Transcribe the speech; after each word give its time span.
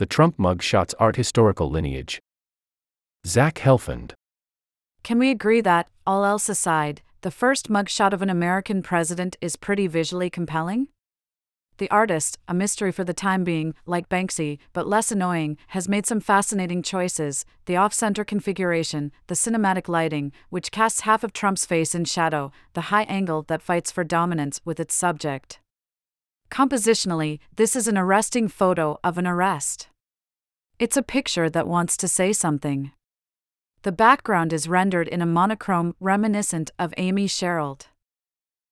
The 0.00 0.06
Trump 0.06 0.38
Mugshots 0.38 0.94
Art 0.98 1.16
Historical 1.16 1.68
Lineage. 1.68 2.22
Zach 3.26 3.56
Helfand. 3.56 4.12
Can 5.02 5.18
we 5.18 5.30
agree 5.30 5.60
that, 5.60 5.88
all 6.06 6.24
else 6.24 6.48
aside, 6.48 7.02
the 7.20 7.30
first 7.30 7.68
mugshot 7.68 8.14
of 8.14 8.22
an 8.22 8.30
American 8.30 8.82
president 8.82 9.36
is 9.42 9.56
pretty 9.56 9.86
visually 9.86 10.30
compelling? 10.30 10.88
The 11.76 11.90
artist, 11.90 12.38
a 12.48 12.54
mystery 12.54 12.92
for 12.92 13.04
the 13.04 13.12
time 13.12 13.44
being, 13.44 13.74
like 13.84 14.08
Banksy, 14.08 14.58
but 14.72 14.88
less 14.88 15.12
annoying, 15.12 15.58
has 15.66 15.86
made 15.86 16.06
some 16.06 16.20
fascinating 16.20 16.82
choices 16.82 17.44
the 17.66 17.76
off 17.76 17.92
center 17.92 18.24
configuration, 18.24 19.12
the 19.26 19.34
cinematic 19.34 19.86
lighting, 19.86 20.32
which 20.48 20.72
casts 20.72 21.00
half 21.00 21.22
of 21.22 21.34
Trump's 21.34 21.66
face 21.66 21.94
in 21.94 22.06
shadow, 22.06 22.52
the 22.72 22.88
high 22.88 23.02
angle 23.02 23.42
that 23.48 23.60
fights 23.60 23.92
for 23.92 24.02
dominance 24.02 24.62
with 24.64 24.80
its 24.80 24.94
subject. 24.94 25.60
Compositionally, 26.50 27.38
this 27.56 27.76
is 27.76 27.86
an 27.86 27.98
arresting 27.98 28.48
photo 28.48 28.98
of 29.04 29.18
an 29.18 29.26
arrest. 29.26 29.88
It's 30.80 30.96
a 30.96 31.02
picture 31.02 31.50
that 31.50 31.68
wants 31.68 31.94
to 31.98 32.08
say 32.08 32.32
something. 32.32 32.92
The 33.82 33.92
background 33.92 34.50
is 34.50 34.66
rendered 34.66 35.08
in 35.08 35.20
a 35.20 35.26
monochrome 35.26 35.94
reminiscent 36.00 36.70
of 36.78 36.94
Amy 36.96 37.26
Sherald. 37.26 37.88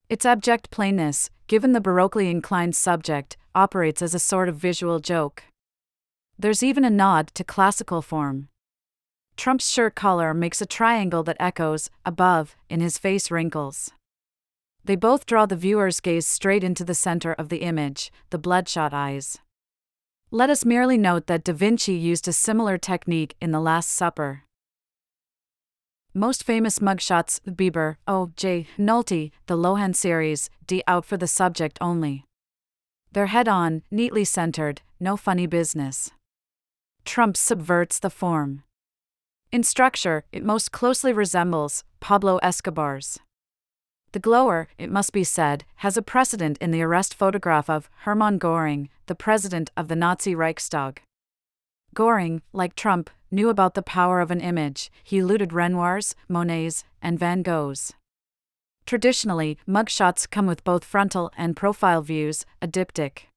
Its 0.08 0.24
abject 0.24 0.70
plainness, 0.70 1.28
given 1.48 1.72
the 1.72 1.82
baroquely 1.82 2.30
inclined 2.30 2.74
subject, 2.74 3.36
operates 3.54 4.00
as 4.00 4.14
a 4.14 4.18
sort 4.18 4.48
of 4.48 4.56
visual 4.56 5.00
joke. 5.00 5.42
There's 6.38 6.62
even 6.62 6.82
a 6.82 6.88
nod 6.88 7.28
to 7.34 7.44
classical 7.44 8.00
form. 8.00 8.48
Trump's 9.36 9.68
shirt 9.68 9.94
collar 9.94 10.32
makes 10.32 10.62
a 10.62 10.66
triangle 10.66 11.22
that 11.24 11.36
echoes, 11.38 11.90
above, 12.06 12.56
in 12.70 12.80
his 12.80 12.96
face 12.96 13.30
wrinkles. 13.30 13.90
They 14.82 14.96
both 14.96 15.26
draw 15.26 15.44
the 15.44 15.56
viewer's 15.56 16.00
gaze 16.00 16.26
straight 16.26 16.64
into 16.64 16.86
the 16.86 16.94
center 16.94 17.34
of 17.34 17.50
the 17.50 17.58
image, 17.58 18.10
the 18.30 18.38
bloodshot 18.38 18.94
eyes. 18.94 19.36
Let 20.30 20.50
us 20.50 20.66
merely 20.66 20.98
note 20.98 21.26
that 21.28 21.42
Da 21.42 21.54
Vinci 21.54 21.94
used 21.94 22.28
a 22.28 22.34
similar 22.34 22.76
technique 22.76 23.34
in 23.40 23.50
The 23.50 23.60
Last 23.60 23.90
Supper. 23.90 24.42
Most 26.12 26.44
famous 26.44 26.80
mugshots 26.80 27.40
Bieber, 27.48 27.96
O. 28.06 28.30
J. 28.36 28.66
Nolte, 28.78 29.30
the 29.46 29.56
Lohan 29.56 29.96
series, 29.96 30.50
D 30.66 30.82
out 30.86 31.06
for 31.06 31.16
the 31.16 31.26
subject 31.26 31.78
only. 31.80 32.26
They're 33.10 33.28
head 33.28 33.48
on, 33.48 33.84
neatly 33.90 34.26
centered, 34.26 34.82
no 35.00 35.16
funny 35.16 35.46
business. 35.46 36.10
Trump 37.06 37.34
subverts 37.34 37.98
the 37.98 38.10
form. 38.10 38.64
In 39.50 39.62
structure, 39.62 40.24
it 40.30 40.44
most 40.44 40.72
closely 40.72 41.14
resembles 41.14 41.84
Pablo 42.00 42.38
Escobar's. 42.42 43.18
The 44.12 44.18
glower, 44.18 44.68
it 44.78 44.90
must 44.90 45.12
be 45.12 45.24
said, 45.24 45.64
has 45.76 45.96
a 45.96 46.02
precedent 46.02 46.56
in 46.58 46.70
the 46.70 46.82
arrest 46.82 47.14
photograph 47.14 47.68
of 47.68 47.90
Hermann 48.04 48.38
Göring, 48.38 48.88
the 49.06 49.14
president 49.14 49.70
of 49.76 49.88
the 49.88 49.96
Nazi 49.96 50.34
Reichstag. 50.34 51.02
Göring, 51.94 52.40
like 52.52 52.74
Trump, 52.74 53.10
knew 53.30 53.50
about 53.50 53.74
the 53.74 53.82
power 53.82 54.20
of 54.20 54.30
an 54.30 54.40
image, 54.40 54.90
he 55.04 55.22
looted 55.22 55.52
Renoirs, 55.52 56.14
Monets, 56.28 56.84
and 57.02 57.18
Van 57.18 57.42
Goghs. 57.42 57.92
Traditionally, 58.86 59.58
mugshots 59.68 60.28
come 60.28 60.46
with 60.46 60.64
both 60.64 60.84
frontal 60.84 61.30
and 61.36 61.54
profile 61.54 62.00
views, 62.00 62.46
a 62.62 62.66
diptych. 62.66 63.27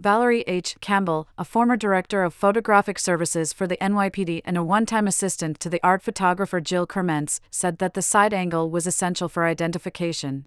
Valerie 0.00 0.44
H. 0.46 0.76
Campbell, 0.80 1.26
a 1.36 1.44
former 1.44 1.76
director 1.76 2.22
of 2.22 2.32
photographic 2.32 3.00
services 3.00 3.52
for 3.52 3.66
the 3.66 3.76
NYPD 3.78 4.42
and 4.44 4.56
a 4.56 4.62
one 4.62 4.86
time 4.86 5.08
assistant 5.08 5.58
to 5.58 5.68
the 5.68 5.80
art 5.82 6.02
photographer 6.02 6.60
Jill 6.60 6.86
Krementz, 6.86 7.40
said 7.50 7.78
that 7.78 7.94
the 7.94 8.02
side 8.02 8.32
angle 8.32 8.70
was 8.70 8.86
essential 8.86 9.28
for 9.28 9.44
identification. 9.44 10.46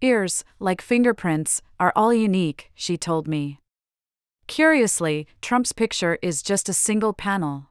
Ears, 0.00 0.44
like 0.58 0.80
fingerprints, 0.80 1.60
are 1.78 1.92
all 1.94 2.14
unique, 2.14 2.70
she 2.74 2.96
told 2.96 3.28
me. 3.28 3.60
Curiously, 4.46 5.26
Trump's 5.42 5.72
picture 5.72 6.18
is 6.22 6.42
just 6.42 6.68
a 6.70 6.74
single 6.74 7.12
panel. 7.12 7.68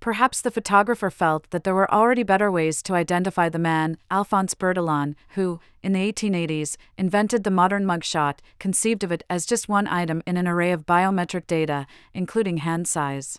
Perhaps 0.00 0.42
the 0.42 0.50
photographer 0.50 1.10
felt 1.10 1.50
that 1.50 1.64
there 1.64 1.74
were 1.74 1.92
already 1.92 2.22
better 2.22 2.50
ways 2.50 2.82
to 2.82 2.94
identify 2.94 3.48
the 3.48 3.58
man, 3.58 3.98
Alphonse 4.10 4.54
Bertillon, 4.54 5.16
who, 5.30 5.58
in 5.82 5.92
the 5.92 6.12
1880s, 6.12 6.76
invented 6.96 7.44
the 7.44 7.50
modern 7.50 7.84
mugshot, 7.84 8.38
conceived 8.58 9.02
of 9.02 9.10
it 9.10 9.24
as 9.28 9.46
just 9.46 9.68
one 9.68 9.86
item 9.88 10.22
in 10.26 10.36
an 10.36 10.46
array 10.46 10.70
of 10.70 10.86
biometric 10.86 11.46
data, 11.46 11.86
including 12.14 12.58
hand 12.58 12.86
size. 12.86 13.38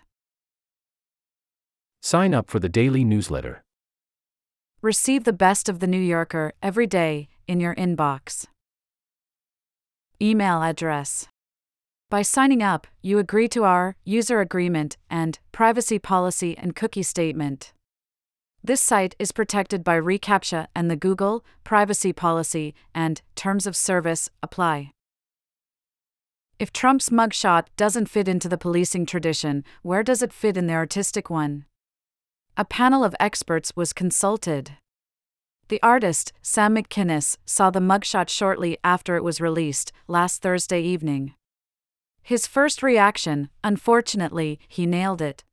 Sign 2.02 2.34
up 2.34 2.50
for 2.50 2.60
the 2.60 2.70
daily 2.70 3.04
newsletter. 3.04 3.64
Receive 4.82 5.24
the 5.24 5.34
best 5.34 5.70
of 5.70 5.80
the 5.80 5.88
New 5.88 6.00
Yorker 6.00 6.54
every 6.62 6.88
day 6.88 7.30
in 7.48 7.60
your 7.60 7.76
inbox. 7.76 8.46
Email 10.22 10.64
address 10.64 11.28
by 12.10 12.22
signing 12.22 12.64
up, 12.64 12.88
you 13.02 13.20
agree 13.20 13.50
to 13.50 13.66
our 13.66 13.98
user 14.06 14.40
agreement 14.40 14.96
and 15.10 15.40
privacy 15.52 16.00
policy 16.00 16.58
and 16.58 16.76
cookie 16.76 17.04
statement. 17.04 17.74
This 18.64 18.82
site 18.82 19.16
is 19.20 19.34
protected 19.34 19.84
by 19.84 20.00
reCAPTCHA 20.00 20.68
and 20.74 20.90
the 20.90 20.96
Google 20.96 21.44
privacy 21.64 22.14
policy 22.14 22.74
and 22.96 23.22
terms 23.36 23.68
of 23.68 23.76
service 23.76 24.30
apply. 24.42 24.92
If 26.60 26.72
Trump's 26.72 27.10
mugshot 27.10 27.66
doesn't 27.76 28.10
fit 28.10 28.28
into 28.28 28.50
the 28.50 28.58
policing 28.58 29.06
tradition, 29.06 29.64
where 29.84 30.02
does 30.02 30.22
it 30.22 30.34
fit 30.34 30.58
in 30.58 30.68
the 30.68 30.74
artistic 30.74 31.30
one? 31.30 31.66
A 32.56 32.66
panel 32.66 33.04
of 33.04 33.16
experts 33.20 33.74
was 33.76 33.94
consulted. 33.94 34.72
The 35.68 35.82
artist, 35.84 36.32
Sam 36.42 36.76
McKinniss, 36.76 37.38
saw 37.46 37.70
the 37.70 37.82
mugshot 37.82 38.30
shortly 38.30 38.78
after 38.84 39.18
it 39.18 39.24
was 39.24 39.42
released, 39.42 39.92
last 40.08 40.42
Thursday 40.42 40.82
evening. 40.82 41.34
His 42.28 42.46
first 42.46 42.84
reaction, 42.84 43.50
unfortunately, 43.64 44.60
he 44.68 44.86
nailed 44.86 45.22
it. 45.22 45.46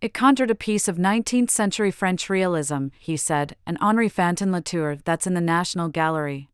It 0.00 0.14
conjured 0.14 0.50
a 0.50 0.54
piece 0.54 0.88
of 0.88 0.96
19th 0.96 1.50
century 1.50 1.90
French 1.90 2.30
realism, 2.30 2.86
he 2.98 3.14
said, 3.18 3.56
an 3.66 3.76
Henri 3.78 4.08
Fantin 4.08 4.50
Latour 4.50 4.96
that's 5.04 5.26
in 5.26 5.34
the 5.34 5.42
National 5.42 5.90
Gallery. 5.90 6.48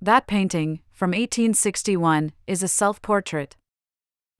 That 0.00 0.26
painting, 0.26 0.80
from 0.90 1.10
1861, 1.10 2.32
is 2.46 2.62
a 2.62 2.68
self 2.68 3.02
portrait. 3.02 3.56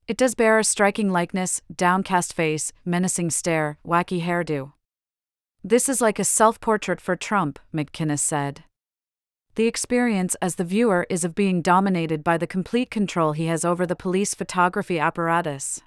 It 0.09 0.17
does 0.17 0.35
bear 0.35 0.59
a 0.59 0.65
striking 0.65 1.11
likeness, 1.11 1.61
downcast 1.71 2.33
face, 2.33 2.73
menacing 2.87 3.33
stare, 3.33 3.77
wacky 3.87 4.23
hairdo. 4.23 4.73
This 5.63 5.91
is 5.91 6.01
like 6.01 6.19
a 6.19 6.25
self 6.25 6.59
portrait 6.59 7.03
for 7.03 7.17
Trump, 7.17 7.59
McKinniss 7.75 8.21
said 8.21 8.65
the 9.57 9.67
experience 9.67 10.35
as 10.43 10.57
the 10.57 10.65
viewer 10.65 11.07
is 11.09 11.25
of 11.25 11.35
being 11.35 11.63
dominated 11.63 12.23
by 12.23 12.37
the 12.37 12.47
complete 12.47 12.91
control 12.91 13.33
he 13.33 13.47
has 13.47 13.65
over 13.65 13.87
the 13.87 13.97
police 13.97 14.35
photography 14.35 14.99
apparatus. 14.99 15.81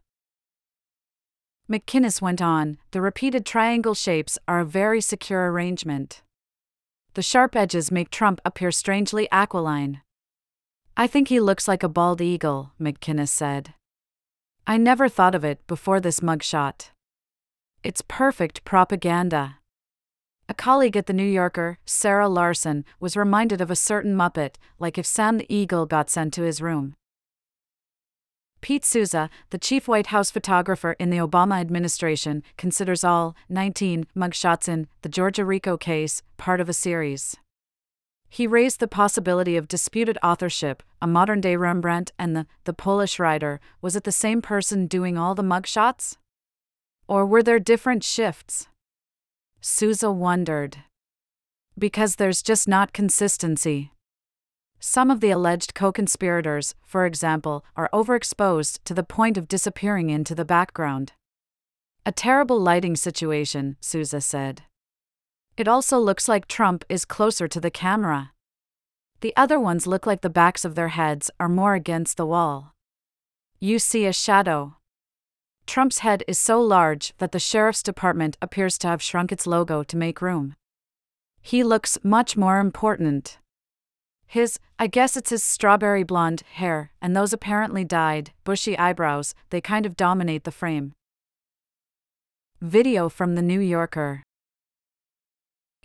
McKinniss 1.70 2.20
went 2.20 2.42
on 2.42 2.80
the 2.92 3.00
repeated 3.00 3.46
triangle 3.46 3.94
shapes 3.94 4.40
are 4.48 4.60
a 4.60 4.66
very 4.66 5.00
secure 5.00 5.52
arrangement. 5.52 6.24
The 7.14 7.22
sharp 7.22 7.56
edges 7.56 7.92
make 7.92 8.10
Trump 8.10 8.42
appear 8.44 8.72
strangely 8.72 9.30
aquiline. 9.32 10.02
I 10.98 11.06
think 11.06 11.28
he 11.28 11.40
looks 11.40 11.68
like 11.68 11.84
a 11.84 11.90
bald 11.90 12.22
eagle, 12.22 12.72
McKinniss 12.82 13.30
said. 13.30 13.76
I 14.66 14.78
never 14.78 15.08
thought 15.08 15.36
of 15.36 15.46
it 15.46 15.66
before 15.68 16.00
this 16.00 16.22
mugshot. 16.22 16.90
It's 17.84 18.02
perfect 18.08 18.66
propaganda. 18.66 19.59
A 20.50 20.54
colleague 20.56 20.98
at 20.98 21.06
The 21.06 21.14
New 21.14 21.28
Yorker, 21.28 21.78
Sarah 21.86 22.28
Larson, 22.28 22.84
was 23.00 23.16
reminded 23.16 23.62
of 23.62 23.70
a 23.70 23.76
certain 23.76 24.16
Muppet, 24.16 24.56
like 24.80 24.98
if 24.98 25.06
Sam 25.06 25.38
the 25.38 25.46
Eagle 25.48 25.86
got 25.86 26.10
sent 26.10 26.34
to 26.34 26.42
his 26.42 26.60
room. 26.60 26.96
Pete 28.60 28.84
Souza, 28.84 29.30
the 29.52 29.60
chief 29.60 29.88
White 29.88 30.08
House 30.08 30.32
photographer 30.32 30.94
in 30.94 31.12
the 31.12 31.20
Obama 31.20 31.60
administration, 31.62 32.42
considers 32.58 33.04
all 33.04 33.36
19 33.48 34.08
mugshots 34.16 34.68
in 34.68 34.88
the 35.04 35.08
Georgia 35.08 35.46
RICO 35.46 35.78
case 35.78 36.24
part 36.38 36.60
of 36.60 36.68
a 36.68 36.74
series. 36.74 37.36
He 38.28 38.48
raised 38.48 38.80
the 38.80 38.88
possibility 38.88 39.56
of 39.56 39.68
disputed 39.68 40.18
authorship. 40.24 40.82
A 41.00 41.06
modern 41.06 41.42
day 41.42 41.58
Rembrandt 41.58 42.12
and 42.18 42.36
the, 42.36 42.48
the 42.64 42.74
Polish 42.74 43.20
writer 43.20 43.60
was 43.84 43.96
it 43.96 44.04
the 44.04 44.12
same 44.12 44.42
person 44.42 44.88
doing 44.88 45.16
all 45.16 45.36
the 45.36 45.44
mugshots? 45.44 46.18
Or 47.08 47.24
were 47.24 47.44
there 47.44 47.60
different 47.60 48.04
shifts? 48.04 48.68
Souza 49.62 50.12
wondered. 50.12 50.78
Because 51.78 52.16
there's 52.16 52.42
just 52.42 52.68
not 52.68 52.94
consistency. 52.94 53.92
Some 54.80 55.12
of 55.12 55.20
the 55.20 55.32
alleged 55.32 55.74
co 55.74 55.92
conspirators, 55.92 56.76
for 56.86 57.06
example, 57.06 57.66
are 57.76 57.90
overexposed 57.92 58.80
to 58.86 58.94
the 58.94 59.04
point 59.04 59.38
of 59.38 59.50
disappearing 59.50 60.10
into 60.10 60.34
the 60.34 60.46
background. 60.46 61.12
A 62.06 62.14
terrible 62.14 62.60
lighting 62.60 62.96
situation, 62.96 63.76
Souza 63.82 64.22
said. 64.22 64.64
It 65.58 65.68
also 65.68 66.00
looks 66.00 66.30
like 66.30 66.48
Trump 66.48 66.86
is 66.88 67.04
closer 67.04 67.48
to 67.50 67.60
the 67.60 67.70
camera. 67.70 68.32
The 69.20 69.34
other 69.36 69.60
ones 69.60 69.86
look 69.86 70.08
like 70.08 70.22
the 70.22 70.30
backs 70.30 70.64
of 70.64 70.76
their 70.76 70.88
heads 70.88 71.30
are 71.38 71.50
more 71.50 71.74
against 71.74 72.16
the 72.16 72.26
wall. 72.26 72.74
You 73.60 73.78
see 73.78 74.06
a 74.06 74.14
shadow. 74.14 74.78
Trump's 75.70 76.00
head 76.00 76.24
is 76.28 76.40
so 76.40 76.60
large 76.60 77.14
that 77.20 77.32
the 77.32 77.38
sheriff's 77.38 77.84
department 77.84 78.40
appears 78.42 78.76
to 78.80 78.88
have 78.88 79.04
shrunk 79.04 79.32
its 79.32 79.46
logo 79.46 79.84
to 79.84 79.96
make 79.96 80.20
room. 80.20 80.56
He 81.44 81.64
looks 81.64 81.96
much 82.02 82.36
more 82.36 82.60
important. 82.60 83.38
His, 84.26 84.58
I 84.80 84.88
guess 84.88 85.16
it's 85.16 85.30
his 85.30 85.44
strawberry 85.44 86.02
blonde 86.02 86.42
hair, 86.54 86.92
and 87.04 87.16
those 87.16 87.34
apparently 87.34 87.86
dyed, 87.86 88.32
bushy 88.44 88.76
eyebrows, 88.80 89.36
they 89.52 89.62
kind 89.62 89.86
of 89.86 89.96
dominate 89.96 90.44
the 90.44 90.52
frame. 90.52 90.94
Video 92.60 93.08
from 93.08 93.36
The 93.36 93.44
New 93.44 93.60
Yorker 93.60 94.24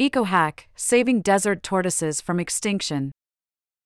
EcoHack 0.01 0.61
Saving 0.75 1.21
Desert 1.21 1.63
Tortoises 1.63 2.23
from 2.23 2.41
Extinction. 2.41 3.13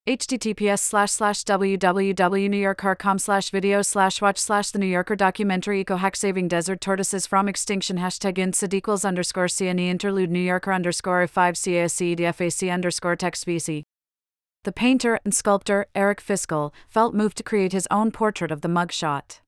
Https 0.08 0.78
slash 0.78 1.10
slash 1.10 1.44
www.newyorker.com 1.44 3.18
slash 3.18 3.50
video 3.50 3.82
slash 3.82 4.22
watch 4.22 4.38
slash 4.38 4.70
the 4.70 4.78
New 4.78 4.86
Yorker 4.86 5.14
documentary 5.14 5.84
EcoHack 5.84 6.16
Saving 6.16 6.48
Desert 6.48 6.80
Tortoises 6.80 7.26
from 7.26 7.46
Extinction 7.46 7.98
hashtag 7.98 8.38
inside 8.38 8.72
equals 8.72 9.04
underscore 9.04 9.48
CNE 9.48 9.86
interlude 9.86 10.30
New 10.30 10.40
Yorker 10.40 10.72
underscore 10.72 11.26
5 11.26 11.54
CASC 11.56 12.16
DFAC 12.16 12.72
underscore 12.72 13.16
text 13.16 13.46
VC. 13.46 13.82
The 14.64 14.72
painter 14.72 15.20
and 15.26 15.34
sculptor 15.34 15.84
Eric 15.94 16.22
Fischl 16.22 16.72
felt 16.88 17.12
moved 17.12 17.36
to 17.36 17.42
create 17.42 17.72
his 17.72 17.86
own 17.90 18.10
portrait 18.10 18.50
of 18.50 18.62
the 18.62 18.68
mugshot. 18.68 19.40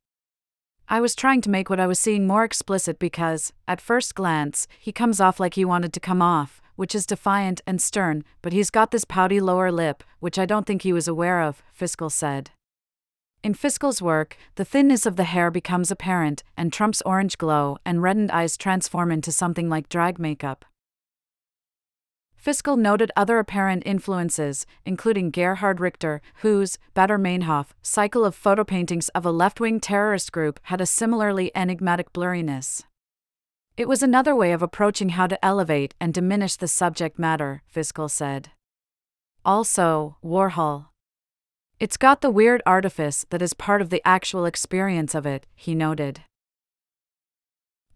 I 0.90 1.00
was 1.00 1.14
trying 1.14 1.40
to 1.40 1.50
make 1.50 1.70
what 1.70 1.80
I 1.80 1.86
was 1.86 1.98
seeing 1.98 2.26
more 2.26 2.44
explicit 2.44 2.98
because, 2.98 3.54
at 3.66 3.80
first 3.80 4.14
glance, 4.14 4.68
he 4.78 4.92
comes 4.92 5.22
off 5.22 5.40
like 5.40 5.54
he 5.54 5.64
wanted 5.64 5.94
to 5.94 6.00
come 6.00 6.20
off, 6.20 6.60
which 6.80 6.94
is 6.94 7.04
defiant 7.04 7.60
and 7.66 7.78
stern, 7.78 8.24
but 8.40 8.54
he's 8.54 8.70
got 8.70 8.90
this 8.90 9.04
pouty 9.04 9.38
lower 9.38 9.70
lip, 9.70 10.02
which 10.18 10.38
I 10.38 10.46
don't 10.46 10.64
think 10.66 10.80
he 10.80 10.94
was 10.94 11.06
aware 11.06 11.42
of, 11.42 11.62
Fischl 11.78 12.10
said. 12.10 12.52
In 13.42 13.52
Fischl's 13.52 14.00
work, 14.00 14.38
the 14.54 14.64
thinness 14.64 15.04
of 15.04 15.16
the 15.16 15.24
hair 15.24 15.50
becomes 15.50 15.90
apparent, 15.90 16.42
and 16.56 16.72
Trump's 16.72 17.02
orange 17.02 17.36
glow 17.36 17.76
and 17.84 18.00
reddened 18.00 18.30
eyes 18.30 18.56
transform 18.56 19.12
into 19.12 19.30
something 19.30 19.68
like 19.68 19.90
drag 19.90 20.18
makeup. 20.18 20.64
Fischl 22.42 22.78
noted 22.78 23.12
other 23.14 23.38
apparent 23.38 23.82
influences, 23.84 24.64
including 24.86 25.30
Gerhard 25.30 25.80
Richter, 25.80 26.22
whose 26.36 26.78
Baader-Meinhof 26.96 27.74
cycle 27.82 28.24
of 28.24 28.34
photo 28.34 28.64
paintings 28.64 29.10
of 29.10 29.26
a 29.26 29.30
left 29.30 29.60
wing 29.60 29.80
terrorist 29.80 30.32
group 30.32 30.58
had 30.62 30.80
a 30.80 30.86
similarly 30.86 31.52
enigmatic 31.54 32.10
blurriness. 32.14 32.84
It 33.80 33.88
was 33.88 34.02
another 34.02 34.36
way 34.36 34.52
of 34.52 34.60
approaching 34.60 35.08
how 35.08 35.26
to 35.26 35.42
elevate 35.42 35.94
and 35.98 36.12
diminish 36.12 36.56
the 36.56 36.68
subject 36.68 37.18
matter, 37.18 37.62
Fischl 37.74 38.10
said. 38.10 38.50
Also, 39.42 40.18
Warhol. 40.22 40.88
It's 41.78 41.96
got 41.96 42.20
the 42.20 42.30
weird 42.30 42.60
artifice 42.66 43.24
that 43.30 43.40
is 43.40 43.54
part 43.54 43.80
of 43.80 43.88
the 43.88 44.02
actual 44.04 44.44
experience 44.44 45.14
of 45.14 45.24
it, 45.24 45.46
he 45.54 45.74
noted. 45.74 46.20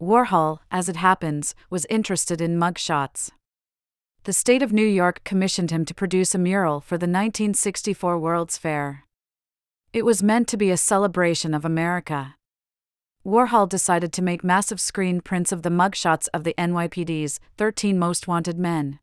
Warhol, 0.01 0.57
as 0.71 0.89
it 0.89 0.95
happens, 0.95 1.53
was 1.69 1.85
interested 1.85 2.41
in 2.41 2.57
mugshots 2.57 3.29
the 4.25 4.33
state 4.33 4.63
of 4.63 4.73
New 4.73 4.87
York 4.87 5.23
commissioned 5.23 5.69
him 5.69 5.85
to 5.85 5.93
produce 5.93 6.33
a 6.33 6.39
mural 6.39 6.81
for 6.81 6.97
the 6.97 7.05
1964 7.05 8.17
World's 8.17 8.57
Fair. 8.57 9.03
It 9.93 10.03
was 10.03 10.23
meant 10.23 10.47
to 10.47 10.57
be 10.57 10.71
a 10.71 10.77
celebration 10.77 11.53
of 11.53 11.63
America. 11.63 12.33
Warhol 13.25 13.67
decided 13.67 14.13
to 14.13 14.21
make 14.21 14.43
massive 14.43 14.79
screen 14.79 15.19
prints 15.19 15.51
of 15.51 15.63
the 15.63 15.71
mugshots 15.71 16.27
of 16.31 16.43
the 16.43 16.53
NYPD's 16.59 17.39
13 17.57 17.97
most 17.97 18.27
wanted 18.27 18.59
men. 18.59 18.99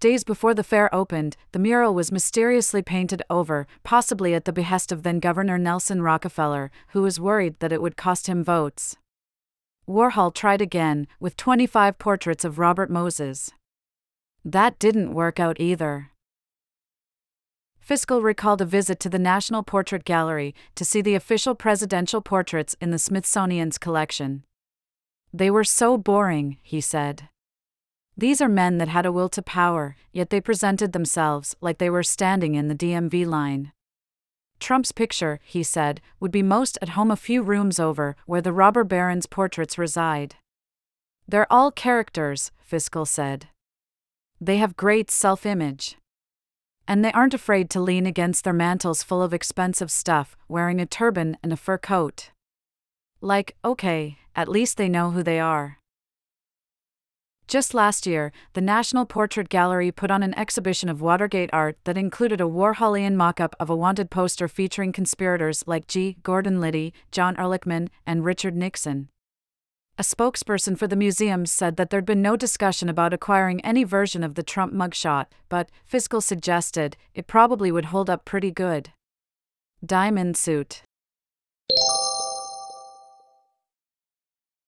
Days 0.00 0.24
before 0.24 0.54
the 0.54 0.64
fair 0.64 0.94
opened, 0.94 1.36
the 1.52 1.58
mural 1.58 1.94
was 1.94 2.10
mysteriously 2.10 2.80
painted 2.80 3.22
over, 3.28 3.66
possibly 3.84 4.34
at 4.34 4.46
the 4.46 4.52
behest 4.52 4.90
of 4.90 5.02
then 5.02 5.20
Governor 5.20 5.58
Nelson 5.58 6.00
Rockefeller, 6.00 6.70
who 6.88 7.02
was 7.02 7.20
worried 7.20 7.60
that 7.60 7.72
it 7.72 7.82
would 7.82 7.96
cost 7.96 8.26
him 8.26 8.42
votes. 8.42 8.96
Warhol 9.86 10.34
tried 10.34 10.62
again, 10.62 11.06
with 11.20 11.36
25 11.36 11.98
portraits 11.98 12.44
of 12.44 12.58
Robert 12.58 12.90
Moses. 12.90 13.50
That 14.44 14.78
didn't 14.78 15.12
work 15.12 15.38
out 15.38 15.60
either. 15.60 16.10
Fischl 17.86 18.20
recalled 18.20 18.60
a 18.60 18.64
visit 18.64 18.98
to 18.98 19.08
the 19.08 19.18
National 19.18 19.62
Portrait 19.62 20.04
Gallery 20.04 20.56
to 20.74 20.84
see 20.84 21.00
the 21.00 21.14
official 21.14 21.54
presidential 21.54 22.20
portraits 22.20 22.74
in 22.80 22.90
the 22.90 22.98
Smithsonian's 22.98 23.78
collection. 23.78 24.42
They 25.32 25.50
were 25.52 25.62
so 25.62 25.96
boring, 25.96 26.56
he 26.62 26.80
said. 26.80 27.28
These 28.16 28.40
are 28.40 28.48
men 28.48 28.78
that 28.78 28.88
had 28.88 29.06
a 29.06 29.12
will 29.12 29.28
to 29.28 29.42
power, 29.42 29.94
yet 30.10 30.30
they 30.30 30.40
presented 30.40 30.92
themselves 30.92 31.54
like 31.60 31.78
they 31.78 31.90
were 31.90 32.02
standing 32.02 32.56
in 32.56 32.66
the 32.66 32.74
DMV 32.74 33.24
line. 33.24 33.70
Trump's 34.58 34.90
picture, 34.90 35.38
he 35.44 35.62
said, 35.62 36.00
would 36.18 36.32
be 36.32 36.42
most 36.42 36.78
at 36.82 36.90
home 36.90 37.12
a 37.12 37.16
few 37.16 37.40
rooms 37.40 37.78
over 37.78 38.16
where 38.26 38.40
the 38.40 38.54
robber 38.54 38.82
baron's 38.82 39.26
portraits 39.26 39.78
reside. 39.78 40.34
They're 41.28 41.52
all 41.52 41.70
characters, 41.70 42.50
Fischl 42.68 43.06
said. 43.06 43.46
They 44.40 44.56
have 44.56 44.76
great 44.76 45.08
self 45.08 45.46
image. 45.46 45.96
And 46.88 47.04
they 47.04 47.12
aren't 47.12 47.34
afraid 47.34 47.68
to 47.70 47.80
lean 47.80 48.06
against 48.06 48.44
their 48.44 48.52
mantles 48.52 49.02
full 49.02 49.22
of 49.22 49.34
expensive 49.34 49.90
stuff, 49.90 50.36
wearing 50.48 50.80
a 50.80 50.86
turban 50.86 51.36
and 51.42 51.52
a 51.52 51.56
fur 51.56 51.78
coat. 51.78 52.30
Like, 53.20 53.56
okay, 53.64 54.18
at 54.34 54.48
least 54.48 54.76
they 54.76 54.88
know 54.88 55.10
who 55.10 55.22
they 55.22 55.40
are. 55.40 55.78
Just 57.48 57.74
last 57.74 58.06
year, 58.06 58.32
the 58.54 58.60
National 58.60 59.06
Portrait 59.06 59.48
Gallery 59.48 59.92
put 59.92 60.10
on 60.10 60.24
an 60.24 60.36
exhibition 60.36 60.88
of 60.88 61.00
Watergate 61.00 61.50
art 61.52 61.78
that 61.84 61.96
included 61.96 62.40
a 62.40 62.44
Warholian 62.44 63.14
mock 63.14 63.40
up 63.40 63.54
of 63.60 63.70
a 63.70 63.76
wanted 63.76 64.10
poster 64.10 64.48
featuring 64.48 64.92
conspirators 64.92 65.62
like 65.64 65.86
G. 65.86 66.16
Gordon 66.24 66.60
Liddy, 66.60 66.92
John 67.12 67.36
Ehrlichman, 67.36 67.88
and 68.04 68.24
Richard 68.24 68.56
Nixon. 68.56 69.08
A 69.98 70.02
spokesperson 70.02 70.76
for 70.76 70.86
the 70.86 70.94
museum 70.94 71.46
said 71.46 71.76
that 71.76 71.88
there'd 71.88 72.04
been 72.04 72.20
no 72.20 72.36
discussion 72.36 72.90
about 72.90 73.14
acquiring 73.14 73.62
any 73.62 73.82
version 73.82 74.22
of 74.22 74.34
the 74.34 74.42
Trump 74.42 74.74
mugshot, 74.74 75.26
but 75.48 75.70
Fischl 75.90 76.22
suggested 76.22 76.98
it 77.14 77.26
probably 77.26 77.72
would 77.72 77.86
hold 77.86 78.10
up 78.10 78.26
pretty 78.26 78.50
good. 78.50 78.90
Diamond 79.82 80.36
suit. 80.36 80.82